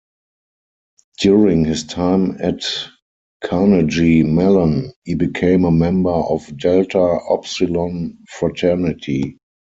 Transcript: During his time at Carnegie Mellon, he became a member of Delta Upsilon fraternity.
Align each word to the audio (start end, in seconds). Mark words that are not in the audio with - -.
During 1.19 1.63
his 1.63 1.83
time 1.83 2.37
at 2.41 2.63
Carnegie 3.43 4.23
Mellon, 4.23 4.93
he 5.03 5.13
became 5.13 5.63
a 5.63 5.69
member 5.71 6.09
of 6.09 6.57
Delta 6.57 6.97
Upsilon 7.31 8.17
fraternity. 8.27 9.37